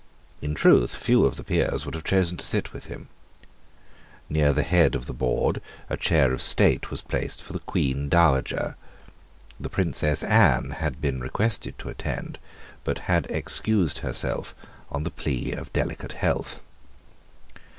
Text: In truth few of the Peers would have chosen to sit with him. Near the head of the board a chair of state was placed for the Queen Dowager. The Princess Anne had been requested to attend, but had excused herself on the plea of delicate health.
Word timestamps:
In 0.41 0.55
truth 0.55 0.95
few 0.95 1.25
of 1.25 1.35
the 1.37 1.43
Peers 1.43 1.85
would 1.85 1.93
have 1.93 2.03
chosen 2.03 2.35
to 2.37 2.43
sit 2.43 2.73
with 2.73 2.85
him. 2.85 3.07
Near 4.29 4.51
the 4.51 4.63
head 4.63 4.95
of 4.95 5.05
the 5.05 5.13
board 5.13 5.61
a 5.91 5.95
chair 5.95 6.33
of 6.33 6.41
state 6.41 6.89
was 6.89 7.03
placed 7.03 7.39
for 7.39 7.53
the 7.53 7.59
Queen 7.59 8.09
Dowager. 8.09 8.75
The 9.59 9.69
Princess 9.69 10.23
Anne 10.23 10.71
had 10.71 11.01
been 11.01 11.21
requested 11.21 11.77
to 11.77 11.89
attend, 11.89 12.39
but 12.83 12.97
had 13.11 13.29
excused 13.29 13.99
herself 13.99 14.55
on 14.89 15.03
the 15.03 15.11
plea 15.11 15.51
of 15.51 15.71
delicate 15.71 16.13
health. 16.13 16.61